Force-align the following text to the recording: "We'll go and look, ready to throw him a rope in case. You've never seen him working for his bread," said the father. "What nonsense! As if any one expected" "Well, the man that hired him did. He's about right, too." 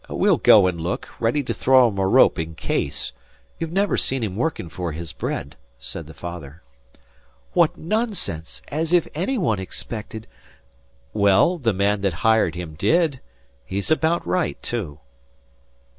"We'll 0.09 0.37
go 0.37 0.65
and 0.65 0.81
look, 0.81 1.07
ready 1.21 1.43
to 1.43 1.53
throw 1.53 1.87
him 1.87 1.99
a 1.99 2.07
rope 2.07 2.39
in 2.39 2.55
case. 2.55 3.11
You've 3.59 3.71
never 3.71 3.97
seen 3.97 4.23
him 4.23 4.35
working 4.35 4.67
for 4.67 4.93
his 4.93 5.13
bread," 5.13 5.57
said 5.79 6.07
the 6.07 6.15
father. 6.15 6.63
"What 7.53 7.77
nonsense! 7.77 8.63
As 8.69 8.93
if 8.93 9.07
any 9.13 9.37
one 9.37 9.59
expected" 9.59 10.25
"Well, 11.23 11.59
the 11.59 11.71
man 11.73 12.01
that 12.01 12.13
hired 12.25 12.55
him 12.55 12.73
did. 12.73 13.19
He's 13.63 13.91
about 13.91 14.25
right, 14.25 14.59
too." 14.63 14.97